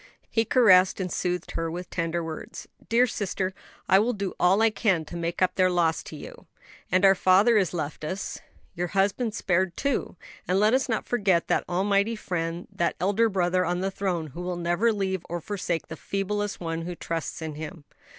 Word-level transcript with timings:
He 0.31 0.45
caressed 0.45 0.99
and 0.99 1.11
soothed 1.13 1.51
her 1.51 1.69
with 1.69 1.91
tender 1.91 2.23
words. 2.23 2.67
"Dear 2.89 3.05
sister, 3.05 3.53
I 3.87 3.99
will 3.99 4.13
do 4.13 4.33
all 4.39 4.63
I 4.63 4.71
can 4.71 5.05
to 5.05 5.15
make 5.15 5.43
up 5.43 5.53
their 5.53 5.69
loss 5.69 6.01
to 6.05 6.15
you. 6.15 6.47
And 6.91 7.05
our 7.05 7.13
father 7.13 7.55
is 7.55 7.71
left 7.71 8.03
us; 8.03 8.39
your 8.73 8.87
husband 8.97 9.35
spared, 9.35 9.77
too. 9.77 10.15
And 10.47 10.59
let 10.59 10.73
us 10.73 10.89
not 10.89 11.05
forget 11.05 11.47
that 11.49 11.69
almighty 11.69 12.15
Friend, 12.15 12.67
that 12.71 12.95
Elder 12.99 13.29
Brother 13.29 13.63
on 13.63 13.81
the 13.81 13.91
throne, 13.91 14.29
who 14.33 14.41
will 14.41 14.57
never 14.57 14.91
leave 14.91 15.23
or 15.29 15.39
forsake 15.39 15.85
the 15.85 15.95
feeblest 15.95 16.59
one 16.59 16.81
who 16.81 16.95
trusts 16.95 17.39
in 17.39 17.53
Him." 17.53 17.83